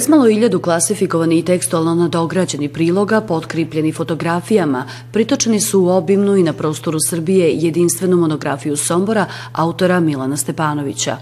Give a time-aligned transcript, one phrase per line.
[0.00, 6.52] Brezmalo iljadu klasifikovani i tekstualno nadograđeni priloga, potkripljeni fotografijama, pritočeni su u obimnu i na
[6.52, 11.16] prostoru Srbije jedinstvenu monografiju Sombora autora Milana Stepanovića.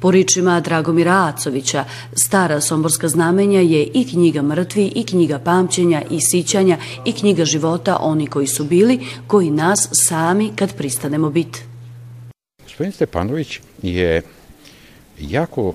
[0.00, 6.20] Po ričima Dragomira Acovića, stara somborska znamenja je i knjiga mrtvi, i knjiga pamćenja, i
[6.20, 11.58] sićanja, i knjiga života oni koji su bili, koji nas sami kad pristanemo bit.
[12.62, 14.22] Gospodin Stepanović je
[15.20, 15.74] jako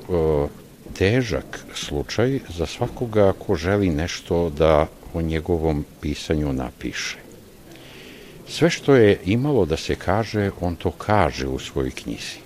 [0.93, 7.17] težak slučaj za svakoga ko želi nešto da o njegovom pisanju napiše.
[8.47, 12.43] Sve što je imalo da se kaže, on to kaže u svojoj knjizi.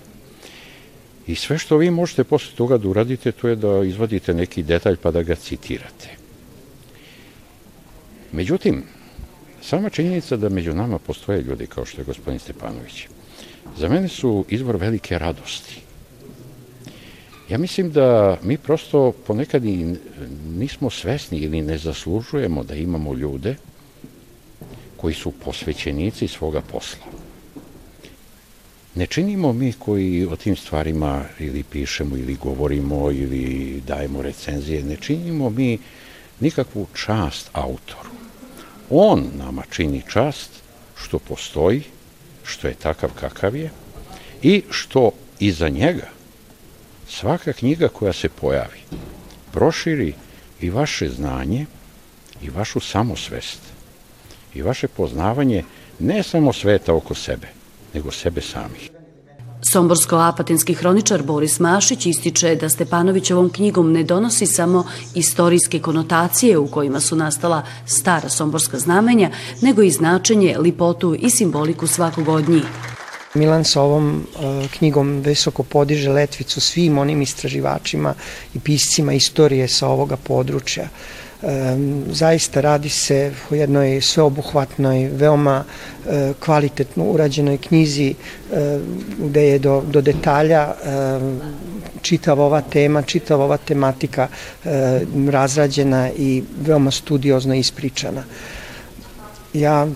[1.26, 4.96] I sve što vi možete posle toga da uradite, to je da izvadite neki detalj
[4.96, 6.08] pa da ga citirate.
[8.32, 8.82] Međutim,
[9.62, 13.06] sama činjenica da među nama postoje ljudi kao što je gospodin Stepanović,
[13.76, 15.87] za mene su izvor velike radosti
[17.48, 19.94] Ja mislim da mi prosto ponekad i
[20.56, 23.56] nismo svesni ili ne zaslužujemo da imamo ljude
[24.96, 27.06] koji su posvećenici svoga posla.
[28.94, 34.96] Ne činimo mi koji o tim stvarima ili pišemo ili govorimo ili dajemo recenzije, ne
[34.96, 35.78] činimo mi
[36.40, 38.10] nikakvu čast autoru.
[38.90, 40.50] On nama čini čast
[40.96, 41.82] što postoji,
[42.44, 43.70] što je takav kakav je
[44.42, 46.17] i što iza njega
[47.08, 48.80] svaka knjiga koja se pojavi
[49.52, 50.14] proširi
[50.60, 51.66] i vaše znanje
[52.42, 53.60] i vašu samosvest
[54.54, 55.64] i vaše poznavanje
[55.98, 57.46] ne samo sveta oko sebe,
[57.94, 58.90] nego sebe samih.
[59.72, 66.66] Somborsko-apatinski hroničar Boris Mašić ističe da Stepanović ovom knjigom ne donosi samo istorijske konotacije u
[66.66, 69.30] kojima su nastala stara somborska znamenja,
[69.62, 72.97] nego i značenje, lipotu i simboliku svakog od njih.
[73.34, 78.14] Milan sa ovom uh, knjigom visoko podiže letvicu svim onim istraživačima
[78.54, 80.88] i piscima istorije sa ovoga područja.
[81.42, 88.14] Um, zaista radi se o jednoj sveobuhvatnoj, veoma uh, kvalitetno urađenoj knjizi
[89.18, 90.74] gde je do, do detalja
[92.02, 94.28] čitava ova tema, čitava ova tematika
[95.30, 98.24] razrađena i veoma studiozno ispričana.
[99.54, 99.86] Ja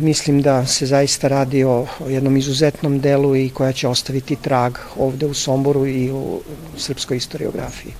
[0.00, 5.26] mislim da se zaista radi o, jednom izuzetnom delu i koja će ostaviti trag ovde
[5.26, 6.40] u Somboru i u
[6.76, 7.92] srpskoj istoriografiji.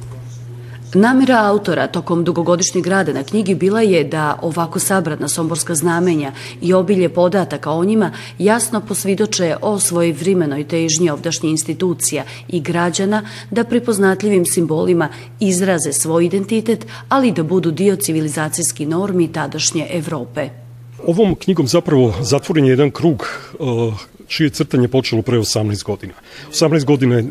[0.94, 6.72] Namera autora tokom dugogodišnjeg rada na knjigi bila je da ovako sabradna somborska znamenja i
[6.72, 13.64] obilje podataka o njima jasno posvidoče o svojoj vrimenoj težnji ovdašnje institucija i građana da
[13.64, 15.08] pripoznatljivim simbolima
[15.40, 20.65] izraze svoj identitet, ali da budu dio civilizacijski normi tadašnje Evrope.
[21.06, 23.26] Ovom knjigom zapravo zatvoren je jedan krug
[23.58, 23.94] uh,
[24.26, 26.14] čije crtanje počelo pre 18 godina.
[26.52, 27.28] 18 godina je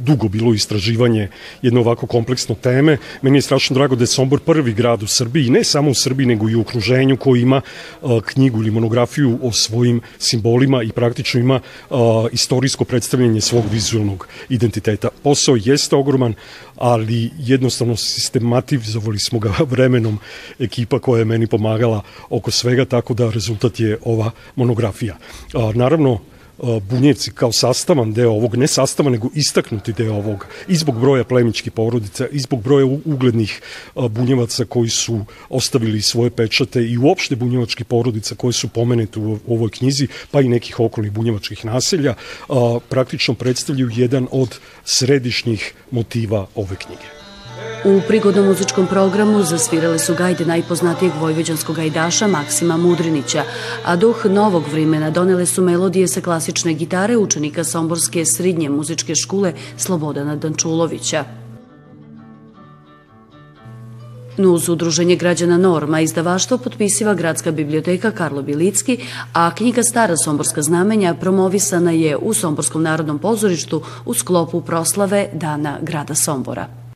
[0.00, 1.28] dugo bilo istraživanje
[1.62, 2.96] jedne ovako kompleksno teme.
[3.22, 6.26] Meni je strašno drago da je Sombor prvi grad u Srbiji, ne samo u Srbiji,
[6.26, 7.60] nego i u okruženju koji ima
[8.24, 11.60] knjigu ili monografiju o svojim simbolima i praktično ima
[12.32, 15.08] istorijsko predstavljanje svog vizualnog identiteta.
[15.22, 16.34] Posao jeste ogroman,
[16.76, 20.18] ali jednostavno sistematizovali smo ga vremenom
[20.58, 25.16] ekipa koja je meni pomagala oko svega, tako da rezultat je ova monografija.
[25.74, 26.20] Naravno,
[26.62, 31.72] Bunjevci kao sastavan deo ovog, ne sastavan, nego istaknuti deo ovog, i zbog broja plemičkih
[31.72, 33.60] porodica, i zbog broja uglednih
[33.94, 39.70] bunjevaca koji su ostavili svoje pečate i uopšte bunjevačkih porodica koje su pomenete u ovoj
[39.70, 42.14] knjizi, pa i nekih okolnih bunjevačkih naselja,
[42.88, 47.19] praktično predstavljaju jedan od središnjih motiva ove knjige.
[47.84, 53.42] U prigodnom muzičkom programu zasvirale su gajde najpoznatijeg vojvođanskog gajdaša Maksima Mudrinića,
[53.84, 59.52] a duh novog vremena donele su melodije sa klasične gitare učenika Somborske srednje muzičke škole
[59.76, 61.24] Slobodana Dančulovića.
[64.38, 68.98] Uz udruženje građana Norma izdavaštvo potpisiva Gradska biblioteka Karlo Bilicki,
[69.32, 75.78] a knjiga Stara somborska znamenja promovisana je u Somborskom narodnom pozorištu u sklopu proslave Dana
[75.82, 76.89] grada Sombora.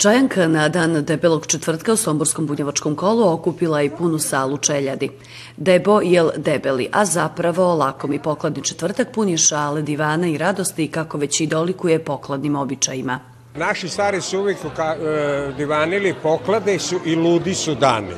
[0.00, 5.10] Čajanka na dan debelog četvrtka u Somborskom bunjevačkom kolu okupila i punu salu čeljadi.
[5.56, 11.18] Debo jel debeli, a zapravo lakom i pokladni četvrtak puni šale, divana i radosti kako
[11.18, 13.18] već i dolikuje pokladnim običajima.
[13.54, 18.14] Naši stari su uvijek e, divanili poklade su i ludi su dani.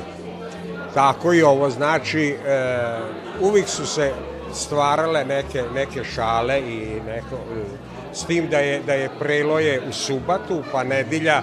[0.93, 2.35] Tako i ovo znači e,
[3.41, 4.11] uvijek su se
[4.53, 7.63] stvarale neke, neke šale i neko, e,
[8.13, 11.41] s tim da je, da je preloje u subatu pa nedilja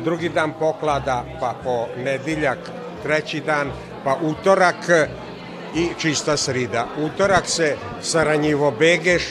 [0.00, 2.58] drugi dan poklada, pa po nediljak
[3.02, 3.70] treći dan,
[4.04, 4.88] pa utorak
[5.74, 6.86] i čista srida.
[6.98, 9.22] Utorak se Saranjivo Begeš,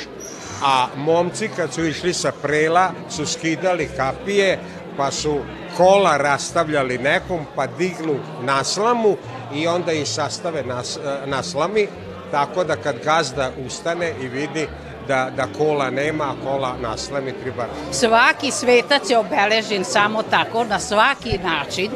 [0.63, 4.59] a momci kad su išli sa prela su skidali kapije,
[4.97, 5.39] pa su
[5.77, 9.17] kola rastavljali nekom, pa dignu naslamu
[9.55, 11.87] i onda i sastave nas, naslami,
[12.31, 14.67] tako da kad gazda ustane i vidi
[15.09, 17.65] da, da kola nema, a kola naslami treba.
[17.91, 21.91] Svaki svetac je obeležen samo tako, na svaki način,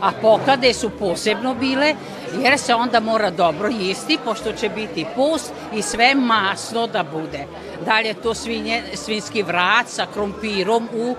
[0.00, 1.94] a pokade su posebno bile,
[2.42, 7.46] jer se onda mora dobro jisti, pošto će biti post i sve masno da bude.
[7.84, 11.14] Dalje to svinje, svinski vrat sa krompirom u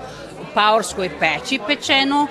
[0.54, 2.28] paorskoj peći pečeno,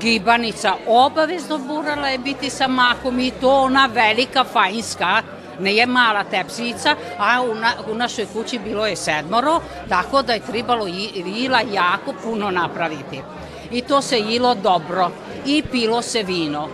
[0.00, 5.22] gibanica obavezno burala je biti sa makom i to ona velika fajinska
[5.60, 10.32] ne je mala tepsica, a u, na, u našoj kući bilo je sedmoro, tako da
[10.32, 13.22] je trebalo jila jako puno napraviti.
[13.70, 15.10] I to se jilo dobro
[15.46, 16.68] i pilo se vino.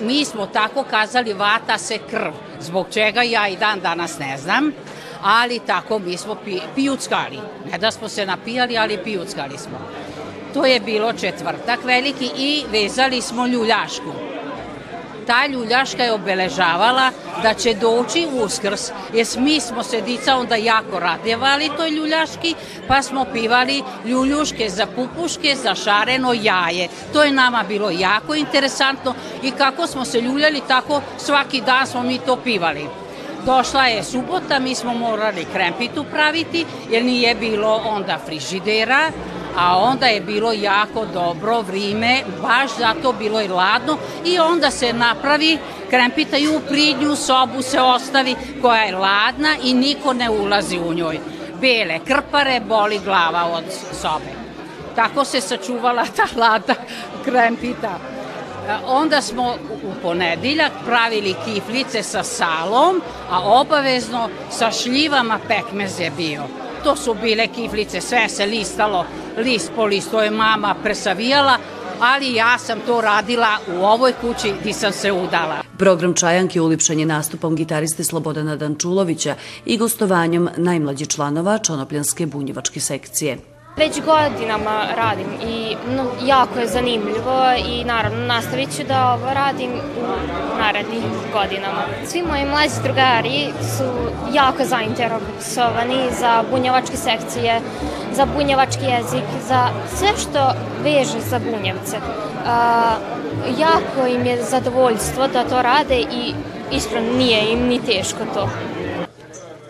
[0.00, 4.72] Mi smo tako kazali vata se krv, zbog čega ja i dan danas ne znam,
[5.22, 7.38] ali tako mi smo pi, pijuckali.
[7.72, 9.78] Ne da smo se napijali, ali pijuckali smo.
[10.54, 14.23] To je bilo četvrtak veliki i vezali smo ljuljašku
[15.26, 17.10] ta ljuljaška je obeležavala
[17.42, 22.54] da će doći uskrs, jer mi smo se dica onda jako radjevali toj ljuljaški,
[22.88, 26.88] pa smo pivali ljuljuške za pupuške, za šareno jaje.
[27.12, 32.02] To je nama bilo jako interesantno i kako smo se ljuljali, tako svaki dan smo
[32.02, 32.86] mi to pivali.
[33.46, 39.10] Došla je subota, mi smo morali krempitu praviti, jer nije bilo onda frižidera,
[39.56, 44.92] a onda je bilo jako dobro vrime, baš zato bilo je ladno i onda se
[44.92, 45.58] napravi
[45.90, 50.94] krempita i u pridnju sobu se ostavi koja je ladna i niko ne ulazi u
[50.94, 51.20] njoj.
[51.60, 54.32] Bele krpare boli glava od sobe.
[54.96, 56.74] Tako se sačuvala ta ladna
[57.24, 57.98] krempita.
[58.86, 66.42] Onda smo u ponediljak pravili kiflice sa salom, a obavezno sa šljivama pekmez je bio.
[66.84, 69.04] To su bile kiflice, sve se listalo,
[69.38, 71.58] list po list, to je mama presavijala,
[72.00, 75.62] ali ja sam to radila u ovoj kući gdje sam se udala.
[75.78, 79.34] Program Čajanke ulipšan je nastupom gitariste Slobodana Dančulovića
[79.66, 83.53] i gostovanjem najmlađih članova Čonopljanske bunjevačke sekcije.
[83.76, 89.70] Već godinama radim i no, jako je zanimljivo i naravno nastavit ću da ovo radim
[89.70, 91.82] u narednih godinama.
[92.06, 93.84] Svi moji mlađi drugari su
[94.32, 97.60] jako zainteresovani za bunjevačke sekcije,
[98.12, 101.96] za bunjevački jezik, za sve što veže za bunjevce.
[102.46, 102.96] A,
[103.58, 106.34] jako im je zadovoljstvo da to rade i
[106.72, 108.48] iskreno nije im ni teško to.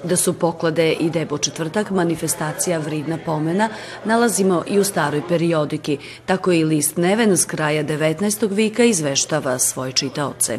[0.05, 3.69] Da su poklade i debo četvrtak manifestacija vridna pomena
[4.05, 8.49] nalazimo i u staroj periodiki, tako i list Neven s kraja 19.
[8.51, 10.59] vika izveštava svoje čitaoce.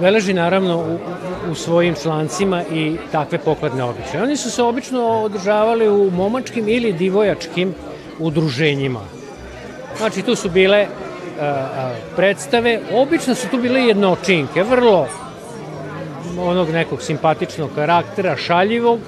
[0.00, 0.98] Beleži naravno u,
[1.50, 4.22] u svojim člancima i takve pokladne običaje.
[4.22, 7.74] Oni su se obično održavali u momačkim ili divojačkim
[8.18, 9.00] udruženjima.
[9.98, 10.86] Znači tu su bile
[11.40, 15.08] a, a, predstave, obično su tu bile jednočinke, vrlo
[16.38, 19.00] onog nekog simpatičnog karaktera, šaljivog,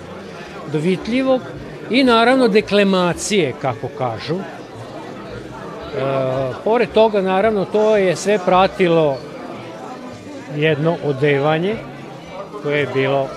[0.73, 1.41] dovitljivog
[1.91, 4.37] i naravno deklemacije, kako kažu.
[4.37, 4.43] E,
[6.65, 9.17] pored toga, naravno, to je sve pratilo
[10.57, 11.77] jedno odevanje
[12.63, 13.29] koje je bilo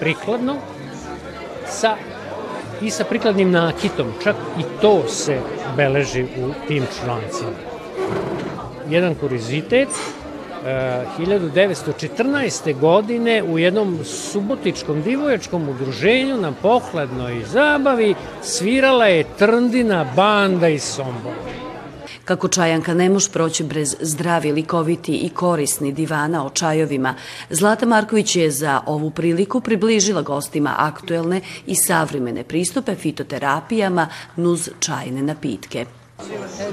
[0.00, 0.56] prikladno
[1.66, 1.96] sa
[2.80, 5.38] i sa prikladnim nakitom, čak i to se
[5.76, 7.50] beleži u tim člancima.
[8.88, 9.88] Jedan kurizitet
[10.64, 12.80] 1914.
[12.80, 21.36] godine u jednom subotičkom divojačkom udruženju na pohladnoj zabavi svirala je Trndina banda iz Sombora.
[22.24, 27.14] Kako Čajanka ne može proći bez zdravi, likoviti i korisni divana o čajovima,
[27.50, 35.22] Zlata Marković je za ovu priliku približila gostima aktuelne i savremene pristupe fitoterapijama nuz čajne
[35.22, 35.86] napitke.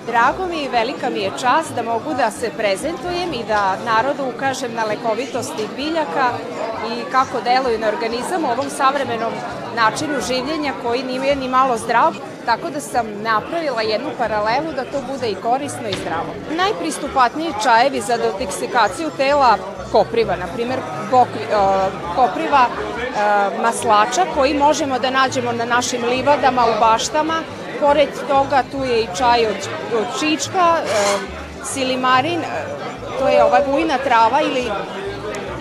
[0.05, 4.23] Drago mi i velika mi je čast da mogu da se prezentujem i da narodu
[4.35, 6.29] ukažem na lekovitost tih biljaka
[6.91, 9.33] i kako deluju na organizam u ovom savremenom
[9.75, 12.13] načinu življenja koji nije ni malo zdrav,
[12.45, 16.33] tako da sam napravila jednu paralelu da to bude i korisno i zdravo.
[16.57, 19.57] Najpristupatniji čajevi za detoksikaciju tela
[19.91, 20.47] kopriva, na
[21.11, 21.55] bokvi, uh,
[22.15, 27.41] kopriva uh, maslača koji možemo da nađemo na našim livadama, u baštama,
[27.79, 29.69] Pored toga tu je i čaj od,
[29.99, 30.75] od čička,
[31.63, 32.65] silimarin, e,
[33.19, 34.71] to je ova bujna trava ili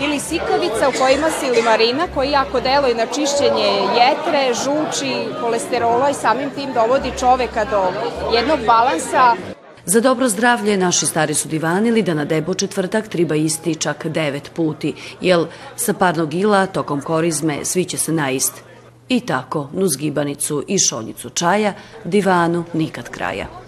[0.01, 6.51] ili sikavica u kojima silimarina koji jako deluje na čišćenje jetre, žuči, kolesterola i samim
[6.51, 7.83] tim dovodi čoveka do
[8.35, 9.35] jednog balansa
[9.85, 14.51] Za dobro zdravlje naši stari su divanili da na debo četvrtak treba isti čak devet
[14.55, 15.47] puti, jel
[15.77, 18.68] sa parnog ila tokom korizme svi će se naist.
[19.09, 21.75] I tako, nuz gibanicu i šoljicu čaja,
[22.05, 23.68] divanu nikad kraja.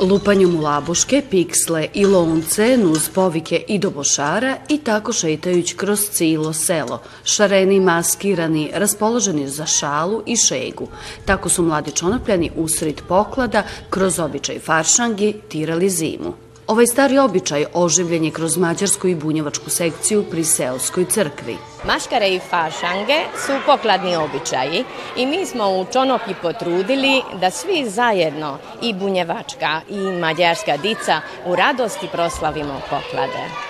[0.00, 6.00] Lupanjem u labuške, piksle i lonce, nuz povike i do bošara i tako šetajući kroz
[6.10, 10.88] cilo selo, šareni, maskirani, raspoloženi za šalu i šegu.
[11.24, 16.49] Tako su mladi čonopljani usred poklada kroz običaj faršangi tirali zimu.
[16.70, 21.56] Ovaj stari običaj oživljen je kroz mađarsku i bunjevačku sekciju pri Seoskoj crkvi.
[21.84, 24.84] Maškare i fašange su pokladni običaji
[25.16, 31.56] i mi smo u Čonopi potrudili da svi zajedno, i bunjevačka i mađarska dica, u
[31.56, 33.69] radosti proslavimo poklade.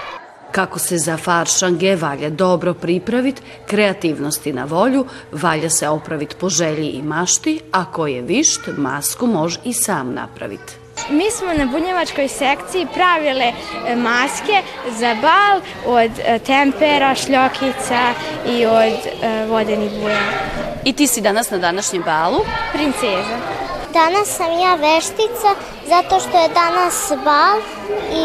[0.52, 6.88] Kako se za faršange valja dobro pripravit, kreativnosti na volju, valja se opravit po želji
[6.88, 10.72] i mašti, a ko je višt, masku može i sam napraviti.
[11.10, 14.62] Mi smo na bunjevačkoj sekciji pravile e, maske
[14.98, 18.14] za bal od e, tempera, šljokica
[18.48, 20.20] i od e, vodenih buja.
[20.84, 22.38] I ti si danas na današnjem balu?
[22.72, 23.59] Princeza.
[23.92, 25.50] Danas sam ja veštica
[25.88, 27.58] zato što je danas bal
[28.12, 28.24] i,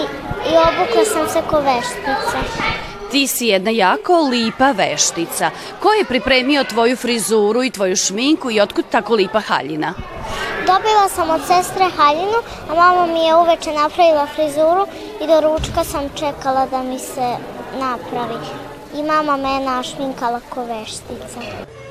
[0.49, 2.39] i obukla sam se ko veštica.
[3.11, 5.51] Ti si jedna jako lipa veštica.
[5.79, 9.93] Ko je pripremio tvoju frizuru i tvoju šminku i otkud tako lipa haljina?
[10.67, 14.87] Dobila sam od sestre haljinu, a mama mi je uveče napravila frizuru
[15.23, 17.35] i do ručka sam čekala da mi se
[17.79, 18.45] napravi.
[18.95, 21.39] I mama me je našminkala ko veštica.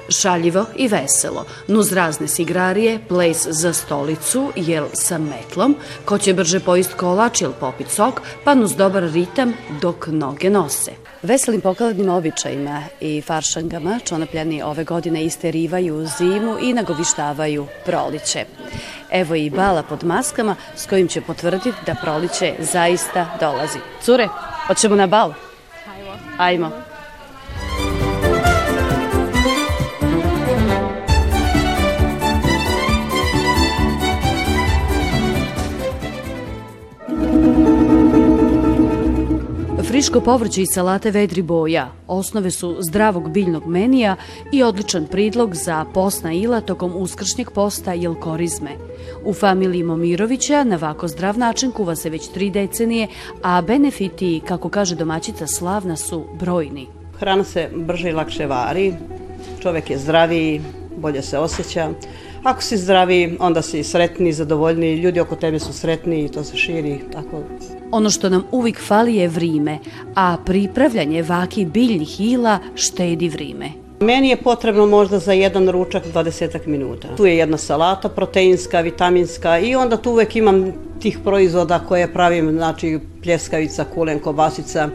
[0.08, 6.60] Šaljivo i veselo, nuz razne sigrarije, ples za stolicu, jel sa metlom, ko će brže
[6.60, 10.92] pojist kolač ili popit sok, pa nuz dobar ritam dok noge nose.
[11.22, 18.44] Veselim pokaladnim običajima i faršangama čonapljani ove godine isterivaju zimu i nagovištavaju proliće.
[19.10, 23.78] Evo i bala pod maskama s kojim će potvrditi da proliće zaista dolazi.
[24.02, 24.28] Cure,
[24.66, 25.32] hoćemo na bal?
[25.88, 26.18] Ajmo.
[26.38, 26.93] Ajmo.
[39.88, 44.16] Friško povrće i salate vedri boja osnove su zdravog biljnog menija
[44.52, 48.70] i odličan pridlog za posna ila tokom uskršnjeg posta jelkorizme.
[49.24, 53.08] U familiji Momirovića na ovako zdrav način kuva se već tri decenije,
[53.42, 56.86] a benefiti, kako kaže domaćica Slavna, su brojni.
[57.18, 58.94] Hrana se brže i lakše vari,
[59.62, 60.62] čovek je zdraviji,
[60.96, 61.90] bolje se osjeća.
[62.44, 66.56] Ako si zdravi, onda si sretni, zadovoljni, ljudi oko tebe su sretni i to se
[66.56, 67.42] širi, tako
[67.90, 69.78] Ono što nam uvijek fali je vrime,
[70.14, 73.70] a pripravljanje vaki biljnih ila štedi vrime.
[74.00, 77.08] Meni je potrebno možda za jedan ručak 20 minuta.
[77.16, 82.50] Tu je jedna salata proteinska, vitaminska i onda tu uvek imam tih proizvoda koje pravim,
[82.52, 84.88] znači pljeskavica, kulen, kobasica.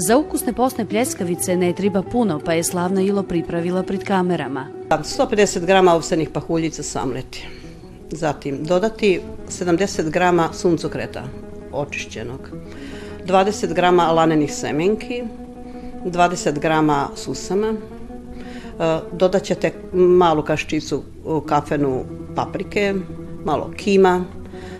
[0.00, 4.66] Za ukusne posne pljeskavice ne treba puno, pa je slavna Ilo pripravila pred kamerama.
[4.90, 7.46] 150 grama ovsenih pahuljica samleti.
[8.10, 11.24] Zatim dodati 70 grama suncokreta,
[11.72, 12.50] očišćenog,
[13.26, 15.22] 20 grama lanenih semenki,
[16.04, 21.02] 20 grama susama, e, dodat ćete malu kaščicu
[21.46, 22.04] kafenu
[22.36, 22.94] paprike,
[23.44, 24.24] malo kima,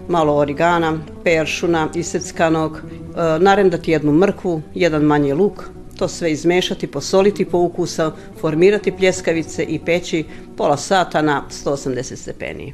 [0.09, 3.08] malo origana, peršuna iseckanog, e,
[3.41, 5.65] narendati jednu mrkvu, jedan manji luk,
[5.99, 10.25] to sve izmešati, posoliti po ukusa, formirati pljeskavice i peći
[10.57, 12.73] pola sata na 180 stepeni.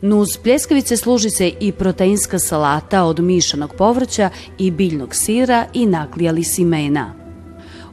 [0.00, 6.44] Nuz pljeskavice služi se i proteinska salata od mišanog povrća i biljnog sira i naklijali
[6.44, 7.14] simena.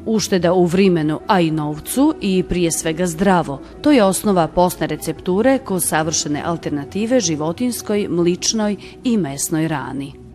[0.05, 3.61] Ušteda u vrimenu, a i novcu i prije svega zdravo.
[3.81, 10.28] To je osnova posne recepture ko savršene alternative životinskoj, mličnoj i mesnoj rani.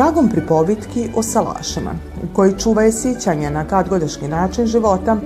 [0.00, 1.90] Tragom pripovitki o salašama,
[2.32, 5.16] koji čuvaje sićanje na kadgodašnji način života,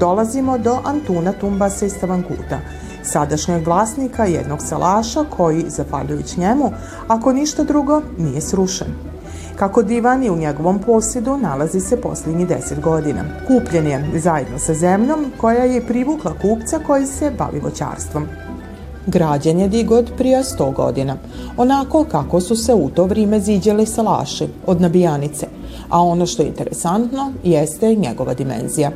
[0.00, 2.58] dolazimo do Antuna Tumbasa iz Stavankuta,
[3.02, 6.72] sadašnjeg vlasnika jednog salaša koji, zahvaljujući njemu,
[7.08, 8.88] ako ništa drugo, nije srušen.
[9.56, 13.24] Kako divan je u njegovom posjedu nalazi se posljednji deset godina.
[13.46, 18.26] Kupljen je zajedno sa zemljom koja je privukla kupca koji se bavi voćarstvom.
[19.06, 21.16] Građen je digod prije 100 godina,
[21.56, 25.46] onako kako su se u to vrijeme ziđali salaši od nabijanice,
[25.88, 28.90] a ono što je interesantno jeste njegova dimenzija.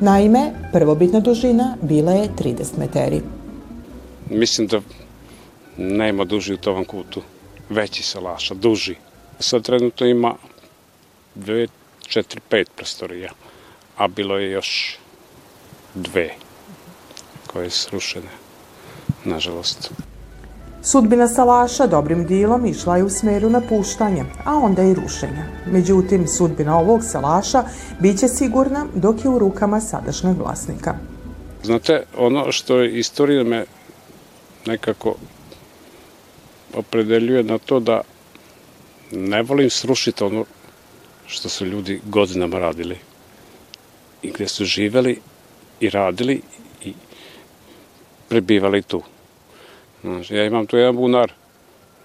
[0.00, 3.22] Naime, prvobitna dužina bila je 30 meteri.
[4.30, 4.80] Mislim da
[5.76, 7.22] nema duži u tom kutu,
[7.68, 8.94] veći salaša, duži.
[9.38, 10.34] Sad trenutno ima
[11.36, 11.68] 2,
[12.08, 13.30] 4, 5 prostorija,
[13.96, 14.98] a bilo je još
[15.94, 16.30] dve
[17.46, 18.30] koje su srušene,
[19.24, 19.92] nažalost.
[20.82, 25.44] Sudbina Salaša dobrim dilom išla je u smeru napuštanja, a onda i rušenja.
[25.66, 27.64] Međutim, sudbina ovog Salaša
[28.00, 30.94] biće sigurna dok je u rukama sadašnjeg vlasnika.
[31.62, 33.64] Znate, ono što je istorija me
[34.66, 35.14] nekako
[36.74, 38.00] opredeljuje na to da
[39.12, 40.44] ne volim srušiti ono
[41.26, 42.98] što su ljudi godinama radili
[44.22, 45.20] i gde su živeli
[45.80, 46.42] i radili
[48.28, 49.02] prebivali tu.
[50.02, 51.32] Znaš, ja imam tu jedan bunar.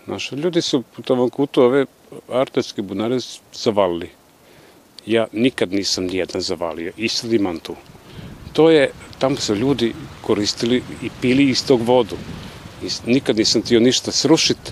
[0.05, 1.85] Znaš, ljudi su u tom kutu ove
[2.31, 3.17] artetske bunare
[3.53, 4.09] zavalili.
[5.05, 7.75] Ja nikad nisam nijedan zavalio i sad imam tu.
[8.53, 12.15] To je, tamo su ljudi koristili i pili iz tog vodu.
[12.83, 14.71] I nikad nisam tio ništa srušiti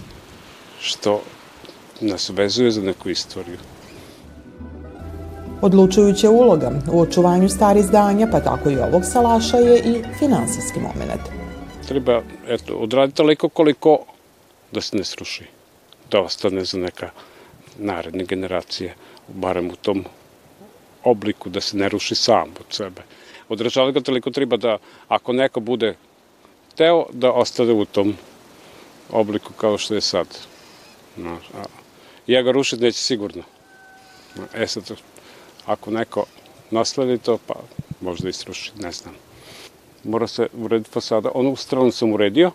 [0.79, 1.21] što
[2.01, 3.57] nas vezuje za neku istoriju.
[5.61, 11.40] Odlučujuća uloga u očuvanju starih zdanja, pa tako i ovog salaša, je i finansijski moment.
[11.91, 13.99] Treba eto, odraditi toliko koliko
[14.71, 15.43] da se ne sruši,
[16.11, 17.09] da ostane za neka
[17.77, 18.93] naredne generacije,
[19.27, 20.05] barem u tom
[21.03, 23.01] obliku da se ne ruši sam od sebe.
[23.49, 25.95] Održavati ga toliko treba da ako neko bude
[26.75, 28.15] teo da ostane u tom
[29.09, 30.27] obliku kao što je sad.
[31.17, 31.63] No, a,
[32.27, 33.43] ja ga rušiti neće sigurno.
[34.53, 34.91] E sad,
[35.65, 36.25] ako neko
[36.69, 37.55] nasledi to, pa
[38.01, 39.30] možda i sruši, ne znam.
[40.03, 41.31] Mora se urediti fasada.
[41.33, 42.51] Onu stranu sam uredio,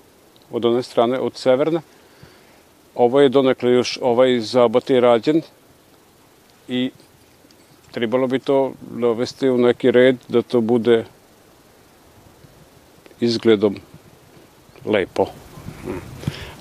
[0.50, 1.80] od one strane, od severne.
[2.94, 5.42] Ovo je donekle još ovaj zabat je rađen
[6.68, 6.90] i
[7.90, 11.04] trebalo bi to dovesti u neki red da to bude
[13.20, 13.76] izgledom
[14.85, 15.26] lepo.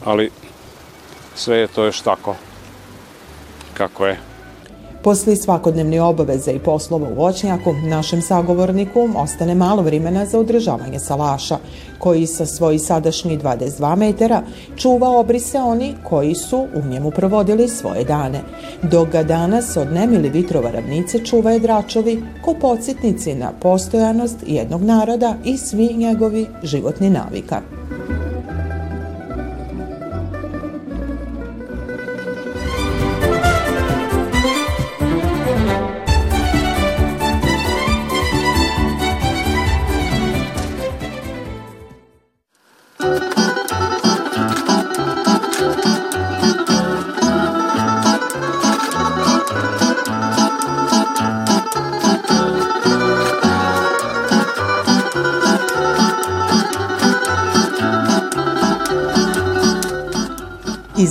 [0.04, 0.32] Ali
[1.36, 2.36] sve je to još tako
[3.74, 4.35] kako je.
[5.06, 11.58] Posle svakodnevne obaveze i poslova u voćnjaku, našem sagovorniku ostane malo vremena za održavanje salaša,
[12.00, 14.42] koji sa svoji sadašnji 22 metara
[14.76, 18.42] čuva obrise oni koji su u njemu provodili svoje dane,
[18.82, 25.36] dok ga danas od nemili vitrova ravnice čuvaju dračovi ko podsjetnici na postojanost jednog naroda
[25.44, 27.62] i svi njegovi životni navika.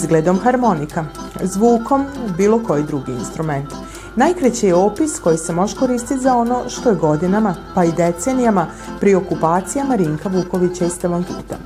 [0.05, 1.05] Izgledom harmonika,
[1.43, 2.05] zvukom
[2.37, 3.73] bilo koji drugi instrument.
[4.17, 8.67] Najkreći je opis koji se može koristiti za ono što je godinama, pa i decenijama,
[9.01, 11.57] pri okupacijama Rinka Vukovića i Stevankuta.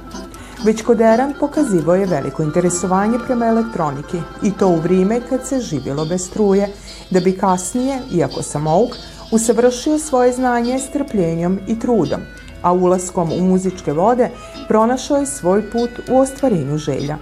[0.64, 5.60] Već kod Eran pokazivo je veliko interesovanje prema elektroniki i to u vrijeme kad se
[5.60, 6.68] živjelo bez struje,
[7.10, 8.90] da bi kasnije, iako samouk,
[9.32, 12.20] usavršio svoje znanje strpljenjom i trudom,
[12.62, 14.30] a ulaskom u muzičke vode
[14.68, 17.18] pronašao je svoj put u ostvarenju želja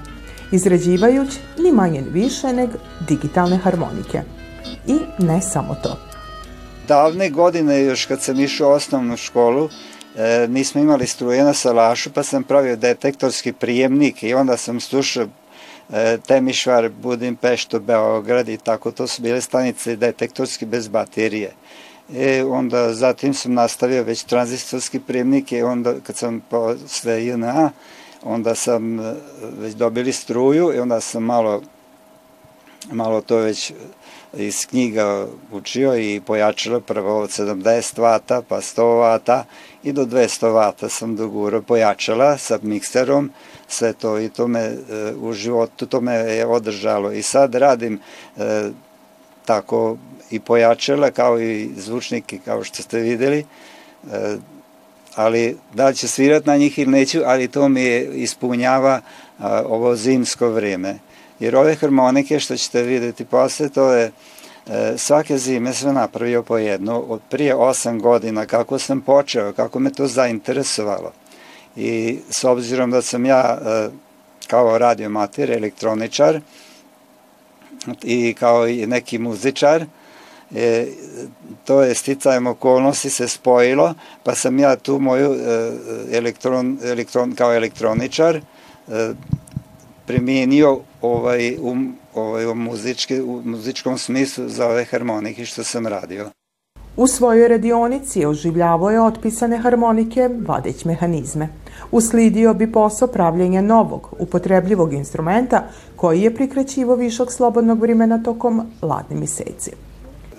[0.56, 2.72] izrađivajući ni manje više nego
[3.08, 4.22] digitalne harmonike.
[4.86, 5.96] I ne samo to.
[6.88, 9.68] Davne godine, još kad sam išao u osnovnu školu,
[10.16, 14.80] e, mi smo imali struje na salašu, pa sam pravio detektorski prijemnik i onda sam
[14.80, 15.26] slušao
[15.92, 21.52] e, Temišvar, Budimpeštu, Beograd i tako, to su bile stanice detektorski bez baterije.
[22.14, 27.70] E, onda zatim sam nastavio već tranzistorski prijemnik i onda kad sam posle JNA,
[28.26, 29.14] onda sam e,
[29.58, 31.62] već dobili struju i onda sam malo
[32.92, 33.72] malo to već
[34.36, 39.44] iz knjiga učio i pojačalo prvo od 70 vata pa 100 vata
[39.82, 43.30] i do 200 vata sam doguro pojačala sa mikserom.
[43.68, 44.76] Sve to i to me e,
[45.20, 47.12] u životu to me je održalo.
[47.12, 48.00] I sad radim
[48.36, 48.70] e,
[49.44, 49.96] tako
[50.30, 53.46] i pojačala kao i zvučnike kao što ste videli.
[54.12, 54.36] E,
[55.16, 59.00] ali da li će svirat na njih ili neću, ali to mi ispunjava
[59.38, 60.98] a, ovo zimsko vrijeme.
[61.40, 64.12] Jer ove harmonike što ćete vidjeti posle, to je
[64.66, 69.78] e, svake zime sve napravio po jednu, od prije osam godina, kako sam počeo, kako
[69.78, 71.12] me to zainteresovalo.
[71.76, 73.88] i s obzirom da sam ja e,
[74.46, 76.40] kao radiomater, elektroničar
[78.02, 79.84] i kao i neki muzičar,
[80.54, 80.86] e,
[81.64, 85.72] to je sticajem okolnosti se spojilo, pa sam ja tu moju e,
[86.12, 88.42] elektron, elektron, kao elektroničar e,
[90.06, 91.76] primijenio ovaj, u,
[92.14, 96.30] ovaj, u, muzički, u muzičkom smislu za ove harmonike što sam radio.
[96.96, 101.48] U svojoj radionici oživljavao je otpisane harmonike, vadeć mehanizme.
[101.92, 105.62] Uslidio bi posao pravljenja novog, upotrebljivog instrumenta
[105.96, 109.70] koji je prikraćivo višak slobodnog vremena tokom ladni meseci.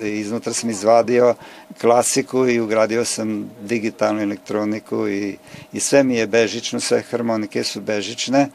[0.02, 1.36] Iznutra sam izvadio
[1.82, 5.38] klasiku i ugradio sam digitalnu elektroniku i,
[5.74, 8.50] i sve mi je bežično, sve harmonike su bežične.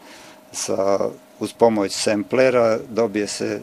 [0.52, 0.98] Sa,
[1.40, 3.60] uz pomoć semplera dobije se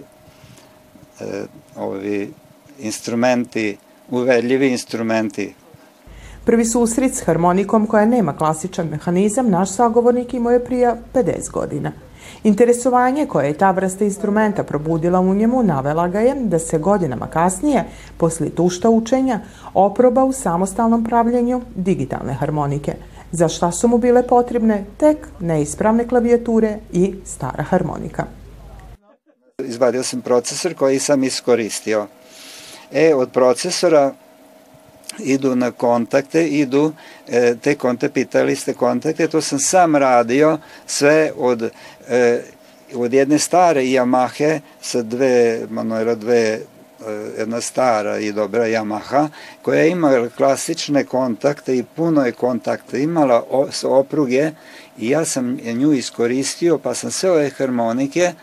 [1.19, 1.43] e,
[1.75, 2.33] ovi
[2.79, 3.77] instrumenti,
[4.09, 5.53] uvedljivi instrumenti
[6.49, 11.91] Prvi susret s harmonikom koja nema klasičan mehanizam naš sagovornik imao je prija 50 godina.
[12.43, 17.27] Interesovanje koje je ta vrsta instrumenta probudila u njemu navela ga je da se godinama
[17.27, 17.83] kasnije,
[18.17, 19.39] posle tušta učenja,
[19.73, 22.93] oproba u samostalnom pravljenju digitalne harmonike,
[23.31, 28.25] za šta su mu bile potrebne tek neispravne klavijature i stara harmonika.
[29.63, 32.07] Izvadio sam procesor koji sam iskoristio.
[32.91, 34.13] E, od procesora
[35.23, 36.93] idu na kontakte, idu,
[37.27, 41.69] e, te kontakte, pitali ste kontakte, to sam sam radio sve od,
[42.10, 42.41] e,
[42.95, 46.62] od jedne stare Yamahe sa dve, Manuela dve e,
[47.38, 49.27] jedna stara i dobra Yamaha,
[49.62, 53.43] koja je imala klasične kontakte i puno je kontakte, imala
[53.84, 54.51] opruge
[54.97, 58.34] i ja sam nju iskoristio, pa sam sve ove harmonike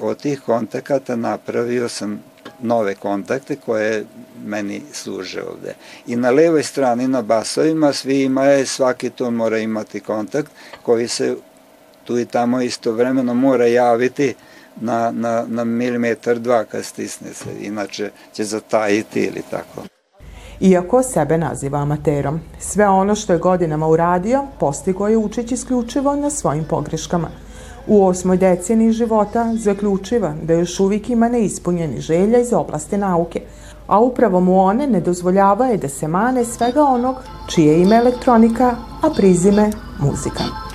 [0.00, 2.22] od tih kontakata napravio sam
[2.60, 4.04] nove kontakte koje
[4.44, 5.74] meni služe ovde.
[6.06, 10.50] I na levoj strani na basovima svi imaju, svaki ton mora imati kontakt
[10.82, 11.36] koji se
[12.04, 14.34] tu i tamo istovremeno mora javiti
[14.80, 19.82] na, na, na milimetar dva kad stisne se, inače će zatajiti ili tako.
[20.60, 26.30] Iako sebe naziva amaterom, sve ono što je godinama uradio postigo je učeći isključivo na
[26.30, 27.28] svojim pogreškama–
[27.88, 33.40] U osmoj deceniji života zaključiva da još uvijek ima neispunjeni želja iz oblasti nauke,
[33.86, 37.16] a upravo mu one ne dozvoljavaju da se mane svega onog
[37.54, 40.67] čije ime elektronika, a prizime muzika.